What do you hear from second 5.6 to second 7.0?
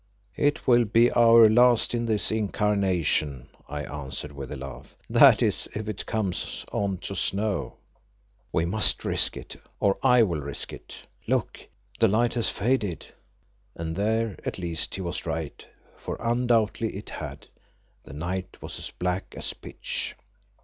if it comes on